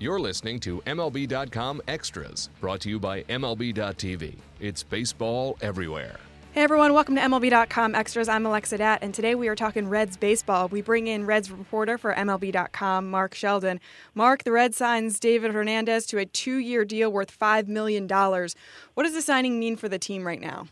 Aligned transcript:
You're 0.00 0.18
listening 0.18 0.58
to 0.60 0.80
MLB.com 0.86 1.80
Extras, 1.86 2.50
brought 2.60 2.80
to 2.80 2.88
you 2.88 2.98
by 2.98 3.22
MLB.tv. 3.24 4.34
It's 4.58 4.82
baseball 4.82 5.56
everywhere. 5.60 6.18
Hey 6.50 6.62
everyone, 6.62 6.92
welcome 6.94 7.14
to 7.14 7.20
MLB.com 7.20 7.94
Extras. 7.94 8.28
I'm 8.28 8.44
Alexa 8.44 8.78
Dat, 8.78 8.98
and 9.02 9.14
today 9.14 9.36
we 9.36 9.46
are 9.46 9.54
talking 9.54 9.88
Reds 9.88 10.16
baseball. 10.16 10.66
We 10.66 10.82
bring 10.82 11.06
in 11.06 11.26
Reds 11.26 11.48
reporter 11.48 11.96
for 11.96 12.12
MLB.com, 12.12 13.08
Mark 13.08 13.34
Sheldon. 13.34 13.80
Mark, 14.14 14.42
the 14.42 14.50
Reds 14.50 14.76
signs 14.76 15.20
David 15.20 15.52
Hernandez 15.52 16.06
to 16.06 16.18
a 16.18 16.26
two 16.26 16.56
year 16.56 16.84
deal 16.84 17.12
worth 17.12 17.36
$5 17.36 17.68
million. 17.68 18.08
What 18.08 19.04
does 19.04 19.14
the 19.14 19.22
signing 19.22 19.60
mean 19.60 19.76
for 19.76 19.88
the 19.88 19.98
team 19.98 20.26
right 20.26 20.40
now? 20.40 20.66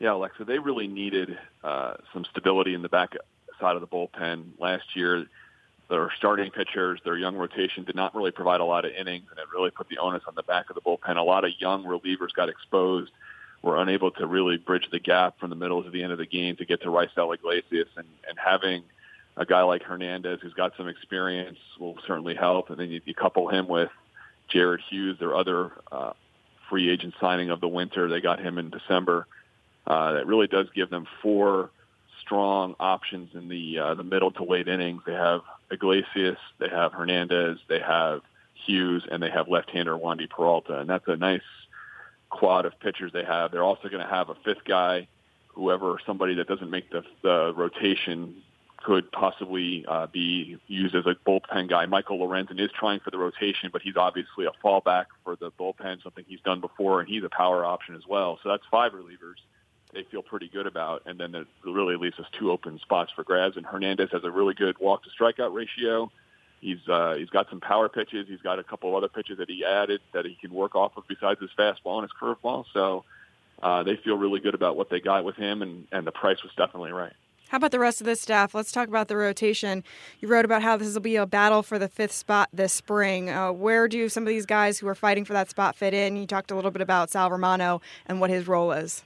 Yeah, 0.00 0.14
Alexa, 0.14 0.44
they 0.44 0.58
really 0.58 0.88
needed 0.88 1.38
uh, 1.62 1.94
some 2.12 2.24
stability 2.24 2.74
in 2.74 2.82
the 2.82 2.88
back 2.88 3.12
side 3.60 3.76
of 3.76 3.80
the 3.80 3.86
bullpen 3.86 4.58
last 4.58 4.96
year. 4.96 5.26
Their 5.92 6.10
starting 6.16 6.50
pitchers, 6.50 7.00
their 7.04 7.18
young 7.18 7.36
rotation 7.36 7.84
did 7.84 7.94
not 7.94 8.14
really 8.14 8.30
provide 8.30 8.60
a 8.60 8.64
lot 8.64 8.86
of 8.86 8.92
innings, 8.92 9.26
and 9.28 9.38
it 9.38 9.44
really 9.52 9.70
put 9.70 9.90
the 9.90 9.98
onus 9.98 10.22
on 10.26 10.34
the 10.34 10.42
back 10.42 10.70
of 10.70 10.74
the 10.74 10.80
bullpen. 10.80 11.18
A 11.18 11.22
lot 11.22 11.44
of 11.44 11.50
young 11.58 11.84
relievers 11.84 12.32
got 12.34 12.48
exposed, 12.48 13.12
were 13.60 13.76
unable 13.76 14.10
to 14.12 14.26
really 14.26 14.56
bridge 14.56 14.88
the 14.90 14.98
gap 14.98 15.38
from 15.38 15.50
the 15.50 15.56
middle 15.56 15.82
to 15.82 15.90
the 15.90 16.02
end 16.02 16.10
of 16.10 16.16
the 16.16 16.24
game 16.24 16.56
to 16.56 16.64
get 16.64 16.80
to 16.80 16.88
Raisel 16.88 17.34
Iglesias, 17.34 17.88
and, 17.98 18.06
and 18.26 18.38
having 18.42 18.84
a 19.36 19.44
guy 19.44 19.60
like 19.64 19.82
Hernandez 19.82 20.38
who's 20.40 20.54
got 20.54 20.72
some 20.78 20.88
experience 20.88 21.58
will 21.78 21.98
certainly 22.06 22.36
help. 22.36 22.70
And 22.70 22.78
then 22.78 22.88
you, 22.88 23.02
you 23.04 23.12
couple 23.12 23.48
him 23.48 23.68
with 23.68 23.90
Jared 24.48 24.80
Hughes, 24.88 25.18
their 25.18 25.36
other 25.36 25.72
uh, 25.92 26.14
free 26.70 26.88
agent 26.88 27.12
signing 27.20 27.50
of 27.50 27.60
the 27.60 27.68
winter. 27.68 28.08
They 28.08 28.22
got 28.22 28.40
him 28.40 28.56
in 28.56 28.70
December. 28.70 29.26
Uh, 29.86 30.12
that 30.12 30.26
really 30.26 30.46
does 30.46 30.68
give 30.74 30.88
them 30.88 31.06
four 31.20 31.68
strong 32.22 32.76
options 32.80 33.34
in 33.34 33.48
the 33.48 33.78
uh, 33.78 33.94
the 33.94 34.04
middle 34.04 34.30
to 34.30 34.44
late 34.44 34.68
innings. 34.68 35.02
They 35.04 35.12
have 35.12 35.42
Iglesias, 35.72 36.38
they 36.58 36.68
have 36.68 36.92
Hernandez, 36.92 37.58
they 37.68 37.80
have 37.80 38.20
Hughes, 38.66 39.04
and 39.10 39.22
they 39.22 39.30
have 39.30 39.48
left-hander 39.48 39.96
Wandy 39.96 40.28
Peralta, 40.28 40.78
and 40.78 40.88
that's 40.88 41.08
a 41.08 41.16
nice 41.16 41.40
quad 42.30 42.66
of 42.66 42.78
pitchers 42.80 43.12
they 43.12 43.24
have. 43.24 43.50
They're 43.50 43.64
also 43.64 43.88
going 43.88 44.02
to 44.02 44.08
have 44.08 44.28
a 44.28 44.34
fifth 44.44 44.64
guy, 44.64 45.08
whoever 45.48 45.98
somebody 46.06 46.34
that 46.36 46.46
doesn't 46.46 46.70
make 46.70 46.90
the, 46.90 47.02
the 47.22 47.52
rotation 47.54 48.42
could 48.78 49.10
possibly 49.12 49.84
uh, 49.86 50.06
be 50.08 50.58
used 50.66 50.94
as 50.94 51.06
a 51.06 51.14
bullpen 51.28 51.68
guy. 51.68 51.86
Michael 51.86 52.18
Lorenzen 52.18 52.58
is 52.60 52.70
trying 52.72 53.00
for 53.00 53.10
the 53.10 53.18
rotation, 53.18 53.70
but 53.72 53.82
he's 53.82 53.96
obviously 53.96 54.46
a 54.46 54.52
fallback 54.64 55.06
for 55.24 55.36
the 55.36 55.50
bullpen, 55.52 56.02
something 56.02 56.24
he's 56.26 56.40
done 56.40 56.60
before, 56.60 57.00
and 57.00 57.08
he's 57.08 57.22
a 57.22 57.28
power 57.28 57.64
option 57.64 57.94
as 57.94 58.06
well. 58.08 58.38
So 58.42 58.48
that's 58.48 58.64
five 58.70 58.92
relievers 58.92 59.38
they 59.92 60.04
feel 60.04 60.22
pretty 60.22 60.48
good 60.48 60.66
about. 60.66 61.02
And 61.06 61.18
then 61.18 61.34
it 61.34 61.46
really 61.64 61.96
leaves 61.96 62.18
us 62.18 62.26
two 62.38 62.50
open 62.50 62.78
spots 62.78 63.12
for 63.14 63.24
grabs. 63.24 63.56
And 63.56 63.66
Hernandez 63.66 64.10
has 64.12 64.24
a 64.24 64.30
really 64.30 64.54
good 64.54 64.78
walk 64.78 65.02
to 65.04 65.10
strikeout 65.10 65.54
ratio. 65.54 66.10
He's 66.60 66.78
uh, 66.88 67.16
he's 67.18 67.30
got 67.30 67.50
some 67.50 67.60
power 67.60 67.88
pitches. 67.88 68.28
He's 68.28 68.40
got 68.40 68.58
a 68.58 68.62
couple 68.64 68.90
of 68.90 68.94
other 68.96 69.08
pitches 69.08 69.38
that 69.38 69.50
he 69.50 69.64
added 69.64 70.00
that 70.12 70.24
he 70.24 70.36
can 70.40 70.52
work 70.52 70.76
off 70.76 70.96
of 70.96 71.04
besides 71.08 71.40
his 71.40 71.50
fastball 71.58 72.00
and 72.00 72.02
his 72.02 72.12
curveball. 72.20 72.64
So 72.72 73.04
uh, 73.62 73.82
they 73.82 73.96
feel 73.96 74.16
really 74.16 74.40
good 74.40 74.54
about 74.54 74.76
what 74.76 74.88
they 74.88 75.00
got 75.00 75.24
with 75.24 75.36
him, 75.36 75.62
and, 75.62 75.86
and 75.90 76.06
the 76.06 76.12
price 76.12 76.42
was 76.42 76.52
definitely 76.56 76.92
right. 76.92 77.12
How 77.48 77.56
about 77.56 77.70
the 77.70 77.78
rest 77.78 78.00
of 78.00 78.06
the 78.06 78.16
staff? 78.16 78.54
Let's 78.54 78.72
talk 78.72 78.88
about 78.88 79.08
the 79.08 79.16
rotation. 79.16 79.84
You 80.20 80.28
wrote 80.28 80.46
about 80.46 80.62
how 80.62 80.78
this 80.78 80.94
will 80.94 81.02
be 81.02 81.16
a 81.16 81.26
battle 81.26 81.62
for 81.62 81.78
the 81.78 81.88
fifth 81.88 82.12
spot 82.12 82.48
this 82.52 82.72
spring. 82.72 83.28
Uh, 83.28 83.52
where 83.52 83.88
do 83.88 84.08
some 84.08 84.22
of 84.22 84.28
these 84.28 84.46
guys 84.46 84.78
who 84.78 84.88
are 84.88 84.94
fighting 84.94 85.24
for 85.26 85.34
that 85.34 85.50
spot 85.50 85.76
fit 85.76 85.92
in? 85.92 86.16
You 86.16 86.26
talked 86.26 86.50
a 86.50 86.54
little 86.54 86.70
bit 86.70 86.80
about 86.80 87.10
Sal 87.10 87.28
Romano 87.28 87.82
and 88.06 88.20
what 88.20 88.30
his 88.30 88.48
role 88.48 88.72
is. 88.72 89.04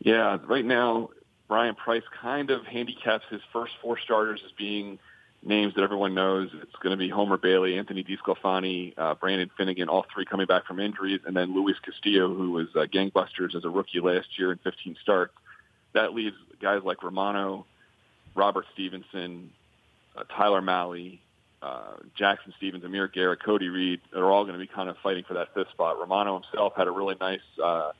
Yeah, 0.00 0.38
right 0.46 0.64
now 0.64 1.10
Bryan 1.48 1.74
Price 1.74 2.02
kind 2.20 2.50
of 2.50 2.64
handicaps 2.66 3.24
his 3.30 3.40
first 3.52 3.72
four 3.82 3.98
starters 3.98 4.40
as 4.44 4.52
being 4.52 4.98
names 5.42 5.74
that 5.74 5.82
everyone 5.82 6.14
knows. 6.14 6.50
It's 6.62 6.76
going 6.82 6.90
to 6.90 6.96
be 6.96 7.08
Homer 7.08 7.36
Bailey, 7.36 7.78
Anthony 7.78 8.04
DeSclafani, 8.04 8.94
uh, 8.96 9.14
Brandon 9.14 9.50
Finnegan, 9.56 9.88
all 9.88 10.04
three 10.12 10.24
coming 10.24 10.46
back 10.46 10.66
from 10.66 10.78
injuries, 10.78 11.20
and 11.26 11.36
then 11.36 11.54
Luis 11.54 11.76
Castillo, 11.84 12.32
who 12.34 12.50
was 12.50 12.68
uh, 12.74 12.80
gangbusters 12.80 13.54
as 13.54 13.64
a 13.64 13.70
rookie 13.70 14.00
last 14.00 14.38
year 14.38 14.52
in 14.52 14.58
15 14.58 14.96
starts. 15.02 15.32
That 15.94 16.12
leaves 16.12 16.36
guys 16.60 16.82
like 16.84 17.02
Romano, 17.02 17.66
Robert 18.34 18.66
Stephenson, 18.74 19.50
uh, 20.16 20.24
Tyler 20.36 20.60
Mahle, 20.60 21.18
uh, 21.62 21.94
Jackson 22.16 22.52
Stephens, 22.56 22.84
Amir 22.84 23.08
Garrett, 23.08 23.42
Cody 23.42 23.68
Reed. 23.68 24.00
They're 24.12 24.30
all 24.30 24.44
going 24.44 24.58
to 24.58 24.60
be 24.60 24.66
kind 24.72 24.88
of 24.88 24.96
fighting 25.02 25.24
for 25.26 25.34
that 25.34 25.54
fifth 25.54 25.70
spot. 25.70 25.98
Romano 25.98 26.40
himself 26.40 26.74
had 26.76 26.88
a 26.88 26.90
really 26.90 27.16
nice 27.20 27.40
uh, 27.62 27.92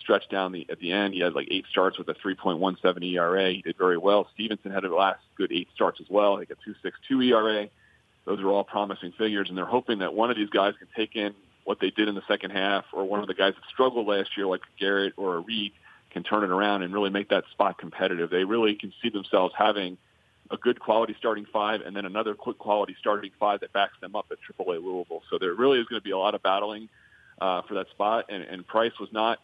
stretch 0.00 0.28
down 0.28 0.52
the 0.52 0.66
at 0.70 0.78
the 0.78 0.92
end. 0.92 1.14
He 1.14 1.20
had 1.20 1.34
like 1.34 1.48
eight 1.50 1.64
starts 1.70 1.98
with 1.98 2.08
a 2.08 2.14
3.17 2.14 3.14
ERA. 3.14 3.52
He 3.52 3.62
did 3.62 3.76
very 3.76 3.98
well. 3.98 4.28
Stephenson 4.34 4.70
had 4.70 4.84
a 4.84 4.94
last 4.94 5.20
good 5.36 5.52
eight 5.52 5.68
starts 5.74 6.00
as 6.00 6.06
well. 6.08 6.36
He 6.38 6.46
got 6.46 6.58
2.62 6.66 7.30
ERA. 7.30 7.68
Those 8.24 8.40
are 8.40 8.48
all 8.48 8.64
promising 8.64 9.12
figures, 9.12 9.48
and 9.48 9.56
they're 9.56 9.64
hoping 9.64 10.00
that 10.00 10.12
one 10.12 10.30
of 10.30 10.36
these 10.36 10.50
guys 10.50 10.74
can 10.78 10.88
take 10.96 11.14
in 11.14 11.34
what 11.64 11.78
they 11.80 11.90
did 11.90 12.08
in 12.08 12.14
the 12.14 12.22
second 12.28 12.50
half, 12.50 12.84
or 12.92 13.04
one 13.04 13.20
of 13.20 13.26
the 13.26 13.34
guys 13.34 13.54
that 13.54 13.62
struggled 13.72 14.06
last 14.06 14.30
year, 14.36 14.46
like 14.46 14.62
Garrett 14.78 15.14
or 15.16 15.40
Reed, 15.40 15.72
can 16.10 16.22
turn 16.22 16.44
it 16.44 16.50
around 16.50 16.82
and 16.82 16.94
really 16.94 17.10
make 17.10 17.28
that 17.28 17.44
spot 17.50 17.78
competitive. 17.78 18.30
They 18.30 18.44
really 18.44 18.74
can 18.74 18.92
see 19.02 19.10
themselves 19.10 19.52
having 19.56 19.98
a 20.50 20.56
good 20.56 20.78
quality 20.78 21.14
starting 21.18 21.44
five 21.52 21.80
and 21.80 21.94
then 21.94 22.06
another 22.06 22.34
quick 22.34 22.58
quality 22.58 22.94
starting 22.98 23.30
five 23.38 23.60
that 23.60 23.72
backs 23.72 23.94
them 24.00 24.14
up 24.14 24.26
at 24.30 24.38
AAA 24.48 24.82
Louisville. 24.82 25.22
So 25.28 25.38
there 25.38 25.54
really 25.54 25.80
is 25.80 25.86
going 25.86 26.00
to 26.00 26.04
be 26.04 26.12
a 26.12 26.18
lot 26.18 26.34
of 26.34 26.42
battling 26.42 26.88
uh, 27.40 27.62
for 27.62 27.74
that 27.74 27.88
spot. 27.90 28.26
And, 28.28 28.42
and 28.42 28.66
Price 28.66 28.92
was 29.00 29.08
not 29.12 29.38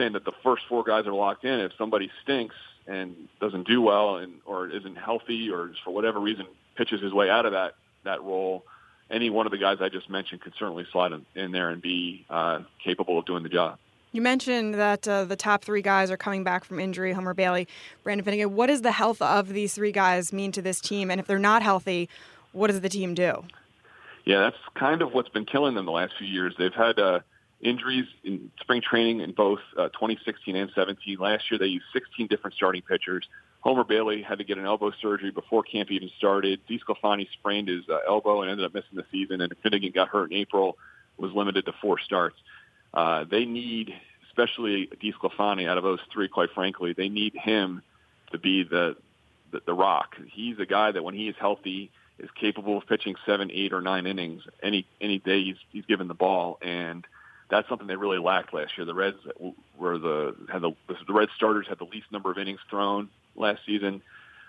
saying 0.00 0.14
that 0.14 0.24
the 0.24 0.32
first 0.42 0.62
four 0.68 0.82
guys 0.82 1.06
are 1.06 1.12
locked 1.12 1.44
in. 1.44 1.60
If 1.60 1.72
somebody 1.76 2.10
stinks 2.22 2.54
and 2.86 3.28
doesn't 3.40 3.66
do 3.66 3.82
well 3.82 4.16
and 4.16 4.40
or 4.46 4.68
isn't 4.68 4.96
healthy 4.96 5.50
or 5.50 5.72
for 5.84 5.92
whatever 5.92 6.18
reason 6.18 6.46
pitches 6.74 7.02
his 7.02 7.12
way 7.12 7.28
out 7.28 7.44
of 7.44 7.52
that 7.52 7.74
that 8.04 8.22
role, 8.22 8.64
any 9.10 9.28
one 9.28 9.46
of 9.46 9.52
the 9.52 9.58
guys 9.58 9.78
I 9.80 9.90
just 9.90 10.08
mentioned 10.08 10.40
could 10.40 10.54
certainly 10.58 10.86
slide 10.90 11.12
in, 11.12 11.26
in 11.34 11.52
there 11.52 11.68
and 11.68 11.82
be 11.82 12.24
uh, 12.30 12.60
capable 12.82 13.18
of 13.18 13.26
doing 13.26 13.42
the 13.42 13.50
job. 13.50 13.78
You 14.12 14.22
mentioned 14.22 14.74
that 14.74 15.06
uh, 15.06 15.24
the 15.24 15.36
top 15.36 15.62
three 15.62 15.82
guys 15.82 16.10
are 16.10 16.16
coming 16.16 16.42
back 16.42 16.64
from 16.64 16.80
injury 16.80 17.12
Homer 17.12 17.34
Bailey, 17.34 17.68
Brandon 18.02 18.24
Finnegan. 18.24 18.56
What 18.56 18.66
does 18.66 18.80
the 18.80 18.90
health 18.90 19.20
of 19.20 19.50
these 19.50 19.74
three 19.74 19.92
guys 19.92 20.32
mean 20.32 20.50
to 20.52 20.62
this 20.62 20.80
team? 20.80 21.10
And 21.10 21.20
if 21.20 21.26
they're 21.26 21.38
not 21.38 21.62
healthy, 21.62 22.08
what 22.52 22.68
does 22.68 22.80
the 22.80 22.88
team 22.88 23.14
do? 23.14 23.44
Yeah, 24.24 24.40
that's 24.40 24.56
kind 24.74 25.02
of 25.02 25.12
what's 25.12 25.28
been 25.28 25.44
killing 25.44 25.74
them 25.74 25.86
the 25.86 25.92
last 25.92 26.14
few 26.18 26.26
years. 26.26 26.54
They've 26.58 26.74
had 26.74 26.98
uh, 26.98 27.20
injuries 27.60 28.06
in 28.24 28.50
spring 28.60 28.82
training 28.82 29.20
in 29.20 29.32
both 29.32 29.60
uh, 29.76 29.88
2016 29.88 30.56
and 30.56 30.70
17. 30.74 31.18
Last 31.18 31.50
year, 31.50 31.58
they 31.58 31.66
used 31.66 31.84
16 31.92 32.26
different 32.26 32.54
starting 32.56 32.82
pitchers. 32.82 33.26
Homer 33.60 33.84
Bailey 33.84 34.22
had 34.22 34.38
to 34.38 34.44
get 34.44 34.58
an 34.58 34.64
elbow 34.64 34.90
surgery 35.02 35.30
before 35.30 35.62
camp 35.62 35.90
even 35.90 36.10
started. 36.16 36.60
DeSclafani 36.68 37.28
sprained 37.32 37.68
his 37.68 37.84
uh, 37.88 37.98
elbow 38.08 38.40
and 38.40 38.50
ended 38.50 38.64
up 38.64 38.72
missing 38.72 38.94
the 38.94 39.04
season. 39.10 39.40
And 39.42 39.52
Finnegan 39.62 39.92
got 39.94 40.08
hurt 40.08 40.30
in 40.30 40.36
April, 40.38 40.78
was 41.18 41.32
limited 41.32 41.66
to 41.66 41.72
four 41.82 41.98
starts. 42.00 42.36
Uh, 42.94 43.24
they 43.30 43.44
need, 43.44 43.92
especially 44.28 44.88
DeSclafani, 45.02 45.68
out 45.68 45.76
of 45.76 45.84
those 45.84 46.00
three, 46.12 46.28
quite 46.28 46.50
frankly, 46.54 46.94
they 46.94 47.08
need 47.08 47.34
him 47.34 47.82
to 48.32 48.38
be 48.38 48.62
the, 48.62 48.96
the 49.52 49.60
the 49.66 49.74
rock. 49.74 50.16
He's 50.32 50.58
a 50.58 50.66
guy 50.66 50.92
that 50.92 51.02
when 51.02 51.14
he 51.14 51.28
is 51.28 51.36
healthy 51.38 51.90
is 52.18 52.30
capable 52.40 52.78
of 52.78 52.86
pitching 52.86 53.16
seven, 53.26 53.50
eight, 53.52 53.72
or 53.72 53.80
nine 53.80 54.06
innings 54.06 54.42
any 54.62 54.86
any 55.00 55.18
day 55.18 55.42
he's 55.42 55.56
he's 55.72 55.84
given 55.86 56.08
the 56.08 56.14
ball 56.14 56.58
and 56.62 57.04
that's 57.50 57.68
something 57.68 57.86
they 57.86 57.96
really 57.96 58.18
lacked 58.18 58.54
last 58.54 58.76
year. 58.76 58.84
The 58.84 58.94
Reds 58.94 59.18
were 59.78 59.98
the 59.98 60.34
had 60.50 60.62
the 60.62 60.72
the 61.06 61.12
Red 61.12 61.28
starters 61.36 61.66
had 61.68 61.78
the 61.78 61.84
least 61.84 62.06
number 62.12 62.30
of 62.30 62.38
innings 62.38 62.60
thrown 62.68 63.08
last 63.36 63.60
season. 63.66 64.02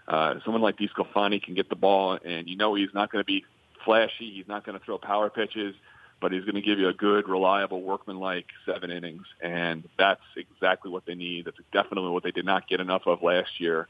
Uh, 0.08 0.36
someone 0.44 0.62
like 0.62 0.78
DeSclafani 0.78 1.42
can 1.42 1.54
get 1.54 1.70
the 1.70 1.76
ball, 1.76 2.18
and 2.24 2.48
you 2.50 2.56
know 2.56 2.76
he's 2.76 2.94
not 2.94 3.12
going 3.12 3.22
to 3.22 3.26
be 3.26 3.46
flashy. 3.86 4.32
He's 4.32 4.48
not 4.48 4.66
going 4.66 4.78
to 4.78 4.84
throw 4.84 4.98
power 4.98 5.30
pitches, 5.30 5.76
but 6.20 6.32
he's 6.32 6.44
going 6.44 6.56
to 6.56 6.62
give 6.62 6.80
you 6.80 6.88
a 6.88 6.94
good, 6.94 7.28
reliable, 7.28 7.82
workman-like 7.82 8.46
seven 8.66 8.92
innings, 8.92 9.26
and 9.42 9.88
that's 9.98 10.22
exactly 10.36 10.92
what 10.92 11.06
they 11.06 11.16
need. 11.16 11.46
That's 11.46 11.58
definitely 11.72 12.12
what 12.12 12.24
they 12.24 12.32
did 12.32 12.46
not 12.46 12.68
get 12.68 12.80
enough 12.80 13.04
of 13.06 13.22
last 13.22 13.60
year. 13.60 13.88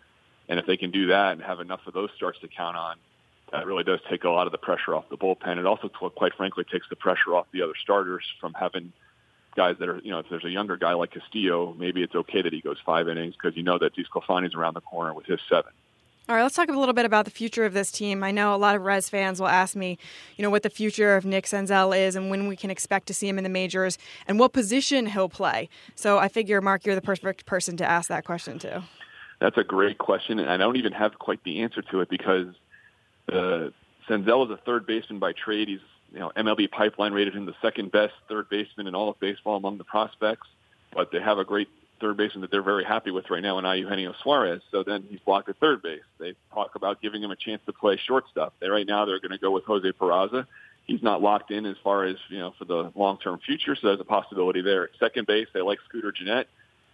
And 0.50 0.60
if 0.60 0.66
they 0.66 0.78
can 0.78 0.92
do 0.92 1.08
that 1.08 1.34
and 1.34 1.42
have 1.42 1.60
enough 1.60 1.82
of 1.88 1.94
those 1.94 2.10
starts 2.16 2.40
to 2.40 2.48
count 2.48 2.76
on, 2.76 2.98
that 3.52 3.66
really 3.66 3.84
does 3.84 4.00
take 4.10 4.24
a 4.24 4.30
lot 4.30 4.48
of 4.48 4.52
the 4.52 4.58
pressure 4.58 4.96
off 4.96 5.10
the 5.10 5.18
bullpen. 5.18 5.58
It 5.58 5.66
also, 5.66 5.90
quite 5.90 6.34
frankly, 6.36 6.64
takes 6.72 6.88
the 6.90 6.96
pressure 6.96 7.36
off 7.36 7.48
the 7.52 7.62
other 7.62 7.74
starters 7.82 8.24
from 8.40 8.54
having 8.54 8.94
guys 9.56 9.76
that 9.80 9.90
are, 9.90 10.00
you 10.04 10.12
know, 10.12 10.20
if 10.20 10.28
there's 10.30 10.46
a 10.46 10.50
younger 10.50 10.78
guy 10.78 10.94
like 10.94 11.12
Castillo, 11.12 11.76
maybe 11.78 12.02
it's 12.04 12.16
okay 12.16 12.42
that 12.42 12.54
he 12.54 12.62
goes 12.62 12.78
five 12.86 13.08
innings 13.10 13.34
because 13.34 13.56
you 13.58 13.64
know 13.64 13.78
that 13.78 13.94
DeSclafani's 13.96 14.56
around 14.56 14.76
the 14.76 14.82
corner 14.82 15.14
with 15.14 15.26
his 15.26 15.40
seven. 15.50 15.72
All 16.30 16.36
right, 16.36 16.44
let's 16.44 16.56
talk 16.56 16.70
a 16.70 16.78
little 16.78 16.94
bit 16.94 17.06
about 17.06 17.26
the 17.26 17.32
future 17.32 17.66
of 17.66 17.74
this 17.74 17.92
team. 17.92 18.24
I 18.24 18.32
know 18.32 18.54
a 18.54 18.58
lot 18.58 18.76
of 18.76 18.84
Reds 18.84 19.10
fans 19.10 19.40
will 19.42 19.48
ask 19.48 19.76
me, 19.76 19.98
you 20.38 20.44
know, 20.44 20.50
what 20.50 20.64
the 20.64 20.70
future 20.70 21.16
of 21.16 21.26
Nick 21.26 21.46
Senzel 21.46 21.98
is 21.98 22.16
and 22.16 22.30
when 22.30 22.48
we 22.48 22.56
can 22.56 22.70
expect 22.70 23.08
to 23.08 23.14
see 23.14 23.28
him 23.28 23.38
in 23.38 23.44
the 23.44 23.50
majors 23.50 23.98
and 24.28 24.40
what 24.40 24.54
position 24.54 25.08
he'll 25.08 25.30
play. 25.30 25.68
So 25.96 26.20
I 26.20 26.28
figure, 26.28 26.62
Mark, 26.62 26.86
you're 26.86 26.96
the 26.96 27.02
perfect 27.02 27.46
person 27.46 27.76
to 27.78 27.86
ask 27.86 28.08
that 28.10 28.24
question 28.24 28.60
to. 28.60 28.84
That's 29.40 29.58
a 29.58 29.64
great 29.64 29.98
question, 29.98 30.38
and 30.38 30.50
I 30.50 30.58
don't 30.58 30.78
even 30.78 30.94
have 30.94 31.18
quite 31.18 31.44
the 31.44 31.64
answer 31.64 31.82
to 31.82 32.02
it 32.02 32.10
because 32.10 32.48
uh, 33.28 33.70
Senzel 34.08 34.46
is 34.46 34.52
a 34.52 34.60
third 34.64 34.86
baseman 34.86 35.18
by 35.18 35.34
trade. 35.34 35.68
He's 35.68 35.80
you 36.12 36.20
know 36.20 36.32
MLB 36.36 36.70
Pipeline 36.72 37.14
rated 37.14 37.36
him 37.36 37.46
the 37.46 37.56
second 37.62 37.92
best 37.92 38.14
third 38.28 38.50
baseman 38.50 38.88
in 38.88 38.96
all 38.96 39.10
of 39.10 39.20
baseball 39.20 39.56
among 39.56 39.78
the 39.78 39.84
prospects. 39.84 40.48
But 40.94 41.12
they 41.12 41.22
have 41.22 41.38
a 41.38 41.46
great 41.46 41.70
third 42.02 42.18
baseman 42.18 42.42
that 42.42 42.52
they're 42.52 42.62
very 42.62 42.84
happy 42.84 43.12
with 43.12 43.30
right 43.30 43.42
now 43.42 43.60
in 43.60 43.66
Eugenio 43.66 44.14
Suarez. 44.22 44.62
So 44.72 44.84
then 44.84 45.06
he's 45.10 45.20
blocked 45.20 45.48
at 45.48 45.58
third 45.58 45.82
base. 45.82 46.02
They 46.20 46.34
talk 46.54 46.76
about 46.76 47.02
giving 47.02 47.24
him 47.24 47.32
a 47.32 47.36
chance 47.36 47.62
to 47.68 47.74
play 47.74 47.98
shortstop. 48.06 48.54
They 48.60 48.68
right 48.68 48.88
now 48.88 49.06
they're 49.06 49.20
going 49.20 49.32
to 49.32 49.38
go 49.38 49.52
with 49.52 49.64
Jose 49.66 49.90
Peraza. 49.94 50.48
he's 50.86 51.02
not 51.02 51.22
locked 51.22 51.52
in 51.52 51.66
as 51.66 51.78
far 51.84 52.04
as 52.06 52.18
you 52.30 52.40
know 52.40 52.54
for 52.58 52.66
the 52.66 52.92
long 52.96 53.18
term 53.20 53.40
future. 53.46 53.76
So 53.76 53.88
there's 53.88 54.00
a 54.00 54.06
possibility 54.06 54.62
there. 54.62 54.90
Second 55.00 55.28
base, 55.28 55.48
they 55.54 55.62
like 55.62 55.80
Scooter 55.88 56.12
Gennett. 56.12 56.48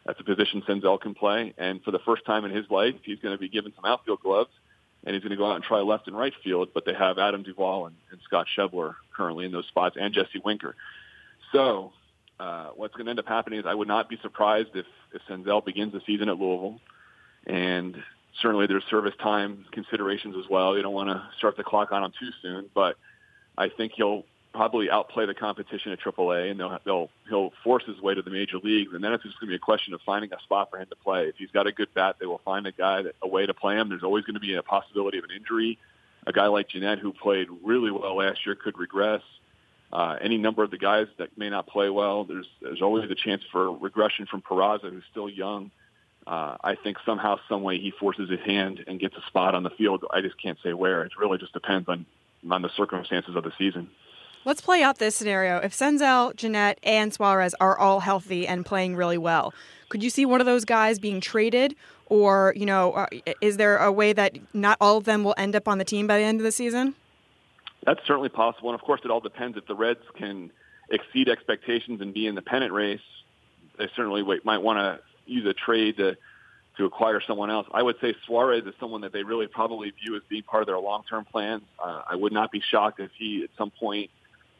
That's 0.06 0.20
a 0.20 0.24
position 0.24 0.64
Senzel 0.68 1.02
can 1.02 1.14
play, 1.14 1.54
and 1.58 1.84
for 1.84 1.92
the 1.92 2.00
first 2.00 2.26
time 2.26 2.46
in 2.46 2.52
his 2.52 2.70
life, 2.70 2.96
he's 3.04 3.20
going 3.20 3.36
to 3.36 3.40
be 3.40 3.50
given 3.50 3.74
some 3.76 3.84
outfield 3.84 4.22
gloves, 4.22 4.52
and 5.08 5.16
he's 5.16 5.24
going 5.24 5.32
to 5.32 5.38
go 5.38 5.50
out 5.50 5.56
and 5.56 5.64
try 5.64 5.80
left 5.80 6.08
and 6.08 6.18
right 6.18 6.34
field. 6.44 6.70
But 6.74 6.86
they 6.86 6.94
have 6.94 7.18
Adam 7.18 7.42
Duvall 7.42 7.88
and, 7.88 7.96
and 8.12 8.20
Scott 8.26 8.46
Schebler 8.56 8.96
currently 9.16 9.46
in 9.46 9.54
those 9.54 9.66
spots, 9.68 9.96
and 9.98 10.14
Jesse 10.14 10.42
Winker. 10.44 10.76
So 11.54 11.94
uh, 12.42 12.72
what's 12.76 12.94
going 12.94 13.06
to 13.06 13.12
end 13.12 13.20
up 13.20 13.26
happening 13.26 13.60
is 13.60 13.66
I 13.66 13.74
would 13.74 13.88
not 13.88 14.10
be 14.10 14.18
surprised 14.22 14.76
if, 14.76 14.86
if 15.14 15.22
Senzel 15.30 15.64
begins 15.64 15.94
the 15.94 16.02
season 16.06 16.28
at 16.28 16.38
Louisville, 16.38 16.82
and 17.46 17.96
certainly 18.42 18.68
there's 18.68 18.84
service 18.90 19.14
time 19.24 19.66
considerations 19.72 20.36
as 20.38 20.50
well. 20.50 20.76
You 20.76 20.84
don't 20.84 20.94
want 20.94 21.10
to 21.10 21.24
start 21.38 21.56
the 21.56 21.64
clock 21.64 21.94
on 21.94 22.04
him 22.04 22.12
too 22.20 22.30
soon, 22.42 22.70
but 22.76 22.98
I 23.58 23.70
think 23.70 23.94
he'll 23.96 24.26
probably 24.58 24.90
outplay 24.90 25.28
the 25.28 25.36
competition 25.36 25.92
at 25.92 26.00
AAA, 26.00 26.50
and 26.50 26.60
they'll, 26.60 26.80
they'll 26.84 27.10
he'll 27.30 27.54
force 27.64 27.84
his 27.86 28.02
way 28.02 28.16
to 28.16 28.24
the 28.24 28.32
major 28.32 28.58
leagues, 28.58 28.92
and 28.94 29.04
then 29.04 29.14
it's 29.14 29.24
just 29.24 29.40
going 29.40 29.48
to 29.48 29.52
be 29.52 29.56
a 29.56 29.60
question 29.60 29.94
of 29.94 30.02
finding 30.06 30.34
a 30.34 30.40
spot 30.42 30.72
for 30.72 30.80
him 30.80 30.88
to 30.90 30.96
play. 30.96 31.28
If 31.28 31.36
he's 31.38 31.52
got 31.52 31.68
a 31.68 31.72
good 31.72 31.94
bat, 31.94 32.16
they 32.20 32.26
will 32.26 32.42
find 32.44 32.66
a 32.66 32.72
guy 32.72 33.04
that, 33.04 33.16
a 33.22 33.28
way 33.28 33.46
to 33.46 33.54
play 33.54 33.76
him. 33.76 33.88
There's 33.88 34.04
always 34.04 34.26
going 34.26 34.34
to 34.34 34.40
be 34.40 34.56
a 34.56 34.64
possibility 34.64 35.20
of 35.20 35.26
an 35.26 35.30
injury. 35.32 35.78
A 36.26 36.34
guy 36.34 36.48
like 36.48 36.70
Gennett, 36.70 37.00
who 37.00 37.14
played 37.14 37.48
really 37.64 37.92
well 37.92 38.18
last 38.18 38.46
year, 38.46 38.56
could 38.56 38.80
regress 38.80 39.22
uh, 39.94 40.18
any 40.20 40.38
number 40.38 40.64
of 40.64 40.72
the 40.72 40.78
guys 40.78 41.06
that 41.20 41.38
may 41.38 41.50
not 41.52 41.68
play 41.68 41.90
well. 41.90 42.24
There's 42.24 42.48
there's 42.60 42.82
always 42.82 43.10
a 43.10 43.16
chance 43.16 43.44
for 43.52 43.72
regression 43.72 44.26
from 44.26 44.42
Peraza, 44.42 44.90
who's 44.90 45.06
still 45.12 45.30
young. 45.30 45.70
Uh, 46.26 46.58
I 46.62 46.76
think 46.76 46.98
somehow, 47.06 47.38
some 47.48 47.62
way, 47.62 47.78
he 47.80 47.92
forces 47.92 48.30
his 48.30 48.42
hand 48.42 48.84
and 48.88 49.00
gets 49.00 49.16
a 49.16 49.26
spot 49.28 49.56
on 49.56 49.64
the 49.64 49.70
field. 49.70 50.04
I 50.12 50.20
just 50.22 50.42
can't 50.42 50.58
say 50.62 50.74
where. 50.74 51.04
It 51.04 51.14
really 51.18 51.38
just 51.38 51.54
depends 51.54 51.88
on 51.88 52.06
on 52.50 52.62
the 52.64 52.70
circumstances 52.76 53.36
of 53.36 53.44
the 53.44 53.52
season. 53.58 53.90
Let's 54.46 54.62
play 54.62 54.82
out 54.82 54.98
this 54.98 55.16
scenario. 55.16 55.58
If 55.58 55.74
Senzel, 55.74 56.36
Gennett, 56.36 56.80
and 56.84 57.14
Suarez 57.14 57.54
are 57.60 57.78
all 57.78 58.00
healthy 58.00 58.48
and 58.48 58.66
playing 58.66 58.96
really 58.96 59.18
well, 59.18 59.54
could 59.90 60.04
you 60.04 60.10
see 60.10 60.26
one 60.26 60.40
of 60.40 60.46
those 60.46 60.66
guys 60.66 61.00
being 61.00 61.20
traded? 61.20 61.76
Or, 62.06 62.54
you 62.56 62.66
know, 62.66 62.94
uh, 62.94 63.08
is 63.42 63.58
there 63.58 63.78
a 63.78 63.92
way 63.92 64.14
that 64.14 64.38
not 64.54 64.78
all 64.80 64.98
of 64.98 65.04
them 65.04 65.26
will 65.26 65.36
end 65.38 65.56
up 65.56 65.68
on 65.68 65.78
the 65.78 65.84
team 65.84 66.08
by 66.08 66.18
the 66.18 66.24
end 66.24 66.40
of 66.40 66.46
the 66.46 66.54
season? 66.54 66.96
That's 67.86 68.00
certainly 68.08 68.30
possible, 68.30 68.70
and 68.70 68.80
of 68.80 68.86
course, 68.86 69.02
it 69.04 69.12
all 69.12 69.20
depends 69.20 69.58
if 69.58 69.66
the 69.68 69.76
Reds 69.76 70.00
can 70.18 70.52
exceed 70.90 71.30
expectations 71.30 72.02
and 72.02 72.14
be 72.14 72.28
in 72.28 72.36
the 72.36 72.42
pennant 72.42 72.74
race. 72.74 73.02
They 73.78 73.90
certainly 73.96 74.24
might 74.44 74.62
want 74.62 74.80
to 74.80 75.00
use 75.26 75.46
a 75.46 75.54
trade 75.54 75.98
to 75.98 76.18
to 76.78 76.86
acquire 76.86 77.20
someone 77.26 77.50
else. 77.50 77.68
I 77.74 77.82
would 77.82 77.96
say 78.00 78.16
Suarez 78.26 78.64
is 78.66 78.74
someone 78.80 79.02
that 79.02 79.12
they 79.12 79.24
really 79.24 79.48
probably 79.48 79.92
view 79.92 80.16
as 80.16 80.22
being 80.30 80.44
part 80.44 80.62
of 80.62 80.68
their 80.68 80.78
long-term 80.78 81.26
plans. 81.26 81.64
Uh, 81.84 82.04
I 82.08 82.16
would 82.16 82.32
not 82.32 82.52
be 82.52 82.62
shocked 82.62 83.00
if 83.00 83.10
he 83.18 83.44
at 83.44 83.50
some 83.58 83.72
point 83.72 84.12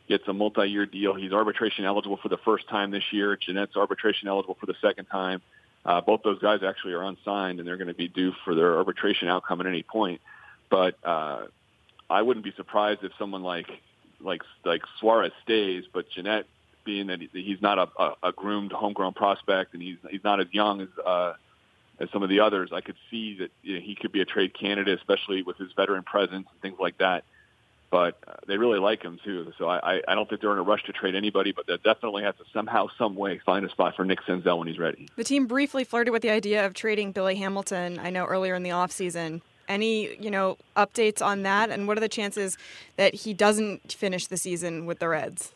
gets 0.08 0.28
a 0.28 0.34
multi-year 0.34 0.86
deal. 0.86 1.14
He's 1.14 1.32
arbitration 1.32 1.86
eligible 1.86 2.18
for 2.18 2.30
the 2.30 2.38
first 2.38 2.68
time 2.70 2.92
this 2.92 3.04
year. 3.12 3.38
Gennett's 3.38 3.76
arbitration 3.76 4.28
eligible 4.28 4.58
for 4.60 4.66
the 4.66 4.76
second 4.82 5.06
time. 5.06 5.42
Uh, 5.86 6.02
both 6.02 6.22
those 6.24 6.40
guys 6.40 6.62
actually 6.64 6.94
are 6.94 7.04
unsigned, 7.04 7.60
and 7.60 7.68
they're 7.68 7.78
going 7.78 7.88
to 7.88 7.94
be 7.94 8.08
due 8.08 8.34
for 8.44 8.56
their 8.56 8.78
arbitration 8.78 9.28
outcome 9.28 9.62
at 9.62 9.68
any 9.68 9.84
point. 9.84 10.22
But 10.70 10.96
uh, 11.04 11.46
I 12.10 12.22
wouldn't 12.22 12.44
be 12.44 12.54
surprised 12.56 13.04
if 13.04 13.12
someone 13.18 13.44
like 13.44 13.70
like 14.20 14.42
like 14.66 14.82
Suarez 15.00 15.32
stays, 15.44 15.84
but 15.94 16.10
Gennett, 16.10 16.48
being 16.84 17.08
that 17.08 17.20
he's 17.32 17.62
not 17.62 17.78
a, 17.78 17.88
a, 18.02 18.14
a 18.24 18.32
groomed 18.32 18.72
homegrown 18.72 19.14
prospect 19.14 19.74
and 19.74 19.82
he's 19.82 19.98
he's 20.10 20.24
not 20.24 20.40
as 20.40 20.48
young 20.52 20.82
as 20.82 20.90
uh, 21.06 21.34
as 22.00 22.10
some 22.12 22.24
of 22.24 22.30
the 22.30 22.40
others, 22.40 22.72
I 22.74 22.82
could 22.82 22.96
see 23.10 23.38
that 23.40 23.52
you 23.64 23.76
know, 23.76 23.82
he 23.82 23.96
could 23.96 24.12
be 24.12 24.22
a 24.22 24.26
trade 24.26 24.54
candidate, 24.58 24.98
especially 25.00 25.42
with 25.42 25.58
his 25.58 25.72
veteran 25.76 26.04
presence 26.04 26.48
and 26.52 26.62
things 26.62 26.78
like 26.80 26.98
that. 27.00 27.24
But 27.90 28.18
they 28.48 28.58
really 28.58 28.80
like 28.80 29.02
him 29.02 29.18
too, 29.24 29.54
so 29.58 29.70
I, 29.70 30.02
I 30.06 30.14
don't 30.14 30.28
think 30.28 30.42
they're 30.42 30.52
in 30.52 30.58
a 30.58 30.64
rush 30.64 30.84
to 30.84 30.92
trade 30.92 31.16
anybody. 31.16 31.54
But 31.54 31.68
they 31.68 31.78
definitely 31.78 32.24
have 32.24 32.38
to 32.38 32.44
somehow, 32.54 32.88
some 32.98 33.16
way, 33.16 33.40
find 33.46 33.66
a 33.66 33.70
spot 33.70 33.96
for 33.96 34.04
Nick 34.04 34.20
Senzel 34.28 34.60
when 34.60 34.68
he's 34.68 34.78
ready. 34.78 35.08
The 35.16 35.24
team 35.24 35.48
briefly 35.48 35.86
flirted 35.86 36.12
with 36.12 36.22
the 36.22 36.30
idea 36.30 36.66
of 36.66 36.74
trading 36.74 37.14
Billy 37.14 37.36
Hamilton. 37.36 37.98
I 38.00 38.10
know 38.10 38.26
earlier 38.26 38.56
in 38.56 38.64
the 38.64 38.72
offseason 38.72 39.42
any 39.68 40.16
you 40.18 40.32
know 40.32 40.58
updates 40.76 41.22
on 41.22 41.44
that, 41.44 41.70
and 41.70 41.88
what 41.88 41.98
are 41.98 42.02
the 42.02 42.10
chances 42.10 42.58
that 42.96 43.14
he 43.14 43.34
doesn't 43.34 43.94
finish 43.94 44.28
the 44.28 44.38
season 44.38 44.86
with 44.86 45.00
the 45.00 45.08
Reds? 45.08 45.54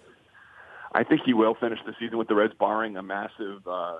I 0.93 1.03
think 1.03 1.21
he 1.25 1.33
will 1.33 1.55
finish 1.55 1.79
the 1.85 1.95
season 1.99 2.17
with 2.17 2.27
the 2.27 2.35
Reds, 2.35 2.53
barring 2.53 2.97
a 2.97 3.03
massive, 3.03 3.65
uh, 3.65 3.99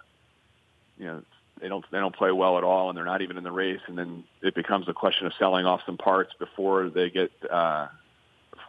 you 0.97 1.05
know, 1.05 1.21
they 1.61 1.69
don't 1.69 1.85
they 1.91 1.99
don't 1.99 2.15
play 2.15 2.31
well 2.31 2.57
at 2.57 2.63
all, 2.63 2.89
and 2.89 2.97
they're 2.97 3.05
not 3.05 3.21
even 3.21 3.37
in 3.37 3.43
the 3.43 3.51
race. 3.51 3.79
And 3.87 3.97
then 3.97 4.23
it 4.41 4.55
becomes 4.55 4.87
a 4.89 4.93
question 4.93 5.27
of 5.27 5.33
selling 5.39 5.65
off 5.65 5.81
some 5.85 5.97
parts 5.97 6.33
before 6.37 6.89
they 6.89 7.09
get 7.09 7.31
uh, 7.49 7.87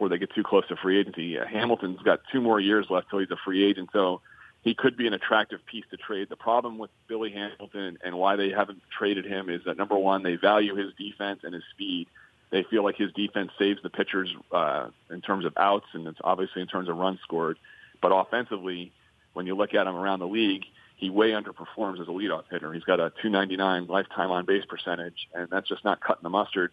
before 0.03 0.09
they 0.09 0.19
get 0.19 0.35
too 0.35 0.43
close 0.43 0.67
to 0.67 0.75
free 0.75 0.99
agency. 0.99 1.39
Uh, 1.39 1.45
Hamilton's 1.45 2.01
got 2.01 2.19
two 2.29 2.41
more 2.41 2.59
years 2.59 2.87
left 2.89 3.09
till 3.09 3.19
he's 3.19 3.31
a 3.31 3.37
free 3.45 3.63
agent, 3.63 3.89
so 3.93 4.19
he 4.61 4.73
could 4.73 4.97
be 4.97 5.07
an 5.07 5.13
attractive 5.13 5.65
piece 5.65 5.85
to 5.91 5.97
trade. 5.97 6.27
The 6.27 6.35
problem 6.35 6.77
with 6.77 6.91
Billy 7.07 7.31
Hamilton 7.31 7.97
and 8.03 8.17
why 8.17 8.35
they 8.35 8.49
haven't 8.49 8.81
traded 8.97 9.23
him 9.23 9.49
is 9.49 9.61
that 9.65 9.77
number 9.77 9.97
one, 9.97 10.21
they 10.21 10.35
value 10.35 10.75
his 10.75 10.93
defense 10.97 11.39
and 11.43 11.53
his 11.53 11.63
speed. 11.73 12.07
They 12.49 12.63
feel 12.63 12.83
like 12.83 12.97
his 12.97 13.13
defense 13.13 13.51
saves 13.57 13.81
the 13.81 13.89
pitchers 13.89 14.29
uh, 14.51 14.89
in 15.09 15.21
terms 15.21 15.45
of 15.45 15.53
outs 15.55 15.87
and 15.93 16.05
it's 16.05 16.19
obviously 16.21 16.61
in 16.61 16.67
terms 16.67 16.89
of 16.89 16.97
runs 16.97 17.19
scored. 17.23 17.57
But 18.01 18.09
offensively, 18.09 18.91
when 19.31 19.47
you 19.47 19.55
look 19.55 19.73
at 19.73 19.87
him 19.87 19.95
around 19.95 20.19
the 20.19 20.27
league, 20.27 20.65
he 20.97 21.09
way 21.09 21.31
underperforms 21.31 22.01
as 22.01 22.09
a 22.09 22.11
leadoff 22.11 22.43
hitter. 22.51 22.73
He's 22.73 22.83
got 22.83 22.99
a 22.99 23.13
299 23.21 23.87
lifetime 23.87 24.31
on 24.31 24.45
base 24.45 24.65
percentage, 24.65 25.29
and 25.33 25.49
that's 25.49 25.69
just 25.69 25.85
not 25.85 26.01
cutting 26.01 26.23
the 26.23 26.29
mustard 26.29 26.71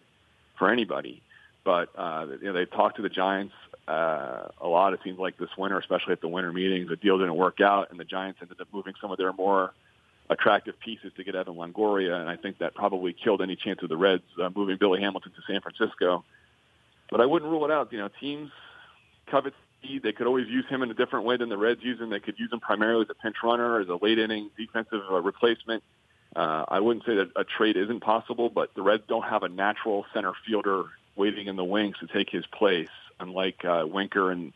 for 0.57 0.69
anybody. 0.69 1.21
But 1.63 1.89
uh, 1.95 2.27
you 2.41 2.47
know, 2.47 2.53
they 2.53 2.65
talked 2.65 2.95
to 2.97 3.01
the 3.01 3.09
Giants 3.09 3.53
uh, 3.87 4.47
a 4.59 4.67
lot. 4.67 4.93
It 4.93 4.99
seems 5.03 5.19
like 5.19 5.37
this 5.37 5.49
winter, 5.57 5.77
especially 5.79 6.13
at 6.13 6.21
the 6.21 6.27
winter 6.27 6.51
meetings, 6.51 6.89
the 6.89 6.95
deal 6.95 7.17
didn't 7.17 7.35
work 7.35 7.61
out, 7.61 7.91
and 7.91 7.99
the 7.99 8.05
Giants 8.05 8.39
ended 8.41 8.59
up 8.59 8.67
moving 8.71 8.93
some 8.99 9.11
of 9.11 9.17
their 9.17 9.33
more 9.33 9.73
attractive 10.29 10.79
pieces 10.79 11.11
to 11.17 11.23
get 11.23 11.35
Evan 11.35 11.55
Longoria, 11.55 12.19
and 12.19 12.29
I 12.29 12.37
think 12.37 12.59
that 12.59 12.73
probably 12.73 13.13
killed 13.13 13.41
any 13.41 13.55
chance 13.55 13.79
of 13.83 13.89
the 13.89 13.97
Reds 13.97 14.23
uh, 14.41 14.49
moving 14.55 14.77
Billy 14.79 15.01
Hamilton 15.01 15.33
to 15.33 15.41
San 15.51 15.61
Francisco. 15.61 16.23
But 17.09 17.19
I 17.19 17.25
wouldn't 17.25 17.51
rule 17.51 17.65
it 17.65 17.71
out. 17.71 17.91
You 17.91 17.99
know, 17.99 18.09
teams 18.19 18.49
covet 19.29 19.53
speed. 19.77 20.03
They 20.03 20.13
could 20.13 20.27
always 20.27 20.47
use 20.47 20.65
him 20.69 20.81
in 20.83 20.89
a 20.89 20.93
different 20.93 21.25
way 21.25 21.35
than 21.37 21.49
the 21.49 21.57
Reds 21.57 21.81
use 21.83 21.99
him. 21.99 22.09
They 22.09 22.21
could 22.21 22.39
use 22.39 22.51
him 22.51 22.61
primarily 22.61 23.03
as 23.03 23.09
a 23.09 23.21
pinch 23.21 23.35
runner, 23.43 23.81
as 23.81 23.89
a 23.89 23.97
late 24.01 24.19
inning 24.19 24.49
defensive 24.57 25.01
uh, 25.11 25.21
replacement. 25.21 25.83
Uh, 26.33 26.63
I 26.67 26.79
wouldn't 26.79 27.05
say 27.05 27.15
that 27.15 27.31
a 27.35 27.43
trade 27.43 27.75
isn't 27.75 27.99
possible, 28.01 28.49
but 28.49 28.73
the 28.73 28.81
Reds 28.81 29.03
don't 29.09 29.23
have 29.23 29.43
a 29.43 29.49
natural 29.49 30.05
center 30.13 30.31
fielder 30.47 30.85
waiting 31.15 31.47
in 31.47 31.55
the 31.55 31.63
wings 31.63 31.95
to 31.99 32.07
take 32.07 32.29
his 32.29 32.45
place, 32.47 32.89
unlike 33.19 33.63
uh, 33.65 33.85
Winker 33.85 34.31
and 34.31 34.53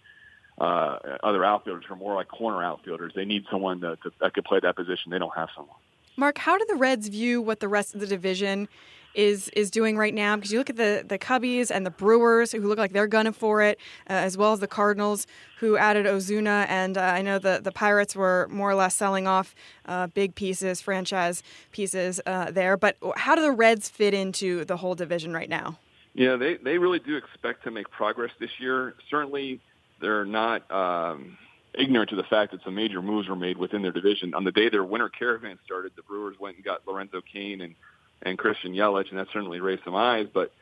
uh, 0.58 1.18
other 1.24 1.44
outfielders 1.44 1.86
who 1.88 1.94
are 1.94 1.98
more 1.98 2.16
like 2.16 2.28
corner 2.28 2.64
outfielders. 2.64 3.14
They 3.16 3.26
need 3.26 3.46
someone 3.52 3.82
to, 3.82 3.98
to, 3.98 4.12
that 4.22 4.34
could 4.34 4.46
play 4.46 4.60
that 4.62 4.76
position. 4.76 5.12
They 5.12 5.20
don't 5.20 5.36
have 5.36 5.50
someone. 5.56 5.76
Mark, 6.18 6.38
how 6.38 6.58
do 6.58 6.66
the 6.68 6.76
Reds 6.76 7.10
view 7.10 7.42
what 7.42 7.60
the 7.60 7.68
rest 7.68 7.94
of 7.94 8.00
the 8.00 8.08
division 8.08 8.70
is 9.14 9.50
is 9.50 9.70
doing 9.70 9.98
right 9.98 10.14
now? 10.14 10.36
Because 10.36 10.52
you 10.52 10.58
look 10.58 10.70
at 10.70 10.78
the 10.78 11.04
the 11.06 11.20
Cubbies 11.20 11.72
and 11.72 11.86
the 11.86 11.92
Brewers, 11.92 12.54
who 12.54 12.62
look 12.62 12.78
like 12.78 12.94
they're 12.94 13.08
gunning 13.08 13.34
for 13.34 13.62
it, 13.62 13.78
uh, 14.10 14.14
as 14.14 14.38
well 14.38 14.54
as 14.54 14.62
the 14.62 14.68
Cardinals, 14.68 15.28
who 15.60 15.76
added 15.76 16.06
Ozuna, 16.06 16.66
and 16.70 16.98
uh, 16.98 17.02
I 17.02 17.22
know 17.22 17.38
the 17.38 17.60
the 17.62 17.72
Pirates 17.72 18.16
were 18.16 18.48
more 18.50 18.70
or 18.70 18.76
less 18.76 18.96
selling 18.96 19.28
off 19.28 19.56
uh, 19.88 20.08
big 20.08 20.36
pieces, 20.36 20.80
franchise 20.80 21.44
pieces 21.74 22.22
uh, 22.26 22.52
there. 22.52 22.78
But 22.78 22.96
how 23.18 23.36
do 23.36 23.42
the 23.42 23.52
Reds 23.52 23.90
fit 23.90 24.14
into 24.14 24.64
the 24.64 24.78
whole 24.78 24.96
division 24.96 25.34
right 25.34 25.50
now? 25.50 25.78
Yeah, 26.16 26.38
they 26.38 26.56
they 26.56 26.78
really 26.78 27.00
do 27.00 27.18
expect 27.18 27.66
to 27.66 27.72
make 27.72 27.90
progress 27.92 28.32
this 28.40 28.50
year. 28.58 28.96
Certainly, 29.10 29.60
they're 30.00 30.26
not 30.26 30.70
um, 30.72 31.38
ignorant 31.78 32.10
to 32.12 32.16
the 32.16 32.24
fact 32.24 32.54
that 32.54 32.64
some 32.64 32.74
major 32.74 33.02
moves 33.02 33.28
were 33.28 33.36
made 33.36 33.58
within 33.58 33.82
their 33.82 33.92
division. 33.92 34.34
On 34.34 34.46
the 34.46 34.52
day 34.52 34.70
their 34.70 34.86
winter 34.86 35.10
caravan 35.10 35.60
started, 35.66 35.92
the 35.98 36.04
Brewers 36.04 36.38
went 36.40 36.56
and 36.56 36.64
got 36.64 36.88
Lorenzo 36.88 37.22
Cain 37.32 37.62
and 37.62 37.76
and 38.22 38.38
Christian 38.38 38.74
Yelich, 38.74 39.10
and 39.10 39.20
that 39.20 39.28
certainly 39.34 39.60
raised 39.60 39.84
some 39.84 39.94
eyes. 39.94 40.28
But 40.34 40.54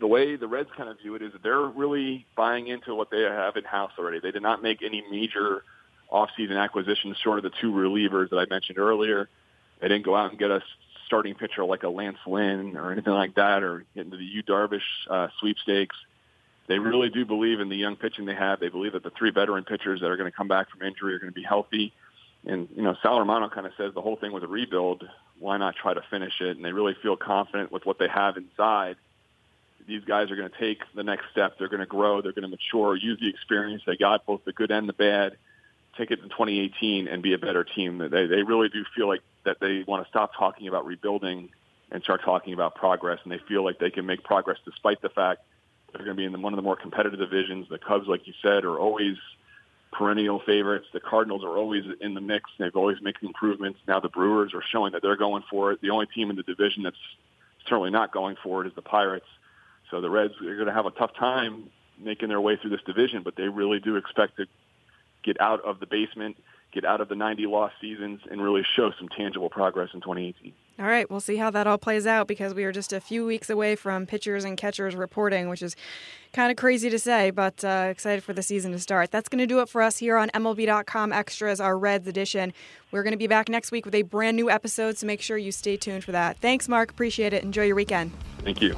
the 0.00 0.08
way 0.08 0.34
the 0.34 0.48
Reds 0.48 0.68
kind 0.76 0.88
of 0.88 0.98
view 0.98 1.14
it 1.14 1.22
is 1.22 1.32
that 1.32 1.44
they're 1.44 1.62
really 1.62 2.26
buying 2.36 2.66
into 2.66 2.92
what 2.92 3.10
they 3.12 3.22
have 3.22 3.56
in 3.56 3.62
house 3.62 3.92
already. 3.96 4.18
They 4.18 4.32
did 4.32 4.42
not 4.42 4.62
make 4.64 4.82
any 4.82 5.04
major 5.12 5.62
offseason 6.12 6.60
acquisitions 6.60 7.16
short 7.22 7.38
of 7.38 7.44
the 7.44 7.52
two 7.60 7.70
relievers 7.70 8.30
that 8.30 8.36
I 8.36 8.46
mentioned 8.50 8.78
earlier. 8.78 9.28
They 9.80 9.86
didn't 9.86 10.04
go 10.04 10.16
out 10.16 10.30
and 10.30 10.38
get 10.40 10.50
us 10.50 10.64
starting 11.06 11.34
pitcher 11.34 11.64
like 11.64 11.82
a 11.82 11.88
Lance 11.88 12.18
Lynn 12.26 12.76
or 12.76 12.92
anything 12.92 13.12
like 13.12 13.34
that, 13.34 13.62
or 13.62 13.84
into 13.94 14.16
the 14.16 14.24
Yu 14.24 14.42
Darvish 14.42 14.80
uh, 15.08 15.28
sweepstakes. 15.40 15.96
They 16.66 16.78
really 16.78 17.10
do 17.10 17.26
believe 17.26 17.60
in 17.60 17.68
the 17.68 17.76
young 17.76 17.96
pitching 17.96 18.24
they 18.24 18.34
have. 18.34 18.58
They 18.58 18.70
believe 18.70 18.92
that 18.92 19.02
the 19.02 19.10
three 19.10 19.30
veteran 19.30 19.64
pitchers 19.64 20.00
that 20.00 20.10
are 20.10 20.16
going 20.16 20.30
to 20.30 20.36
come 20.36 20.48
back 20.48 20.70
from 20.70 20.82
injury 20.82 21.14
are 21.14 21.18
going 21.18 21.32
to 21.32 21.34
be 21.34 21.42
healthy. 21.42 21.92
And 22.46 22.68
you 22.74 22.82
know, 22.82 22.96
Sal 23.02 23.18
Romano 23.18 23.48
kind 23.48 23.66
of 23.66 23.72
says 23.76 23.92
the 23.94 24.00
whole 24.00 24.16
thing 24.16 24.32
was 24.32 24.42
a 24.42 24.46
rebuild. 24.46 25.06
Why 25.38 25.56
not 25.56 25.76
try 25.76 25.94
to 25.94 26.02
finish 26.10 26.40
it? 26.40 26.56
And 26.56 26.64
they 26.64 26.72
really 26.72 26.96
feel 27.02 27.16
confident 27.16 27.72
with 27.72 27.84
what 27.84 27.98
they 27.98 28.08
have 28.08 28.36
inside. 28.36 28.96
These 29.86 30.04
guys 30.04 30.30
are 30.30 30.36
going 30.36 30.50
to 30.50 30.58
take 30.58 30.78
the 30.94 31.02
next 31.02 31.24
step. 31.30 31.58
They're 31.58 31.68
going 31.68 31.80
to 31.80 31.86
grow. 31.86 32.22
They're 32.22 32.32
going 32.32 32.48
to 32.48 32.48
mature. 32.48 32.96
Use 32.96 33.18
the 33.20 33.28
experience 33.28 33.82
they 33.86 33.96
got, 33.96 34.24
both 34.24 34.44
the 34.44 34.52
good 34.52 34.70
and 34.70 34.88
the 34.88 34.94
bad. 34.94 35.36
Take 35.96 36.10
it 36.10 36.20
in 36.20 36.28
2018 36.28 37.08
and 37.08 37.22
be 37.22 37.34
a 37.34 37.38
better 37.38 37.64
team. 37.64 37.98
They 37.98 38.26
they 38.26 38.42
really 38.42 38.68
do 38.68 38.84
feel 38.96 39.08
like 39.08 39.20
that 39.44 39.58
they 39.60 39.84
want 39.86 40.04
to 40.04 40.08
stop 40.08 40.32
talking 40.36 40.68
about 40.68 40.86
rebuilding 40.86 41.50
and 41.90 42.02
start 42.02 42.22
talking 42.24 42.54
about 42.54 42.74
progress. 42.74 43.20
And 43.22 43.32
they 43.32 43.40
feel 43.48 43.64
like 43.64 43.78
they 43.78 43.90
can 43.90 44.06
make 44.06 44.24
progress 44.24 44.58
despite 44.64 45.00
the 45.02 45.08
fact 45.08 45.42
They're 45.92 46.04
going 46.04 46.16
to 46.16 46.20
be 46.20 46.24
in 46.24 46.42
one 46.42 46.52
of 46.52 46.56
the 46.56 46.62
more 46.62 46.76
competitive 46.76 47.18
divisions. 47.18 47.68
The 47.68 47.78
Cubs, 47.78 48.08
like 48.08 48.26
you 48.26 48.32
said, 48.42 48.64
are 48.64 48.78
always 48.78 49.16
perennial 49.92 50.40
favorites. 50.40 50.86
The 50.92 51.00
Cardinals 51.00 51.44
are 51.44 51.56
always 51.56 51.84
in 52.00 52.14
the 52.14 52.20
mix. 52.20 52.50
They've 52.58 52.74
always 52.74 53.00
making 53.00 53.28
improvements. 53.28 53.78
Now 53.86 54.00
the 54.00 54.08
Brewers 54.08 54.52
are 54.54 54.62
showing 54.72 54.92
that 54.92 55.02
they're 55.02 55.16
going 55.16 55.44
for 55.48 55.70
it. 55.72 55.80
The 55.80 55.90
only 55.90 56.06
team 56.06 56.30
in 56.30 56.36
the 56.36 56.42
division 56.42 56.82
that's 56.82 56.96
certainly 57.68 57.90
not 57.90 58.12
going 58.12 58.36
for 58.42 58.64
it 58.64 58.66
is 58.66 58.74
the 58.74 58.82
Pirates. 58.82 59.26
So 59.90 60.00
the 60.00 60.10
Reds 60.10 60.34
are 60.40 60.54
going 60.56 60.66
to 60.66 60.72
have 60.72 60.86
a 60.86 60.90
tough 60.90 61.14
time 61.14 61.70
making 62.02 62.28
their 62.28 62.40
way 62.40 62.56
through 62.56 62.70
this 62.70 62.82
division, 62.84 63.22
but 63.22 63.36
they 63.36 63.48
really 63.48 63.78
do 63.78 63.94
expect 63.96 64.36
to 64.38 64.46
get 65.24 65.40
out 65.40 65.60
of 65.64 65.80
the 65.80 65.86
basement, 65.86 66.36
get 66.72 66.84
out 66.84 67.00
of 67.00 67.08
the 67.08 67.14
90 67.14 67.46
loss 67.46 67.72
seasons, 67.80 68.20
and 68.30 68.42
really 68.42 68.62
show 68.76 68.90
some 68.98 69.08
tangible 69.08 69.48
progress 69.48 69.90
in 69.94 70.00
2018. 70.00 70.52
All 70.76 70.86
right, 70.86 71.08
we'll 71.08 71.20
see 71.20 71.36
how 71.36 71.50
that 71.50 71.68
all 71.68 71.78
plays 71.78 72.04
out 72.04 72.26
because 72.26 72.52
we 72.52 72.64
are 72.64 72.72
just 72.72 72.92
a 72.92 73.00
few 73.00 73.24
weeks 73.24 73.48
away 73.48 73.76
from 73.76 74.06
pitchers 74.06 74.44
and 74.44 74.56
catchers 74.56 74.96
reporting, 74.96 75.48
which 75.48 75.62
is 75.62 75.76
kind 76.32 76.50
of 76.50 76.56
crazy 76.56 76.90
to 76.90 76.98
say, 76.98 77.30
but 77.30 77.64
uh, 77.64 77.86
excited 77.88 78.24
for 78.24 78.32
the 78.32 78.42
season 78.42 78.72
to 78.72 78.80
start. 78.80 79.12
That's 79.12 79.28
going 79.28 79.38
to 79.38 79.46
do 79.46 79.60
it 79.60 79.68
for 79.68 79.82
us 79.82 79.98
here 79.98 80.16
on 80.16 80.30
MLB.com 80.30 81.12
Extras, 81.12 81.60
our 81.60 81.78
Reds 81.78 82.08
edition. 82.08 82.52
We're 82.90 83.04
going 83.04 83.12
to 83.12 83.18
be 83.18 83.28
back 83.28 83.48
next 83.48 83.70
week 83.70 83.84
with 83.84 83.94
a 83.94 84.02
brand 84.02 84.36
new 84.36 84.50
episode, 84.50 84.98
so 84.98 85.06
make 85.06 85.20
sure 85.20 85.38
you 85.38 85.52
stay 85.52 85.76
tuned 85.76 86.02
for 86.02 86.12
that. 86.12 86.38
Thanks, 86.38 86.68
Mark. 86.68 86.90
Appreciate 86.90 87.32
it. 87.32 87.44
Enjoy 87.44 87.62
your 87.62 87.76
weekend. 87.76 88.10
Thank 88.42 88.60
you. 88.60 88.76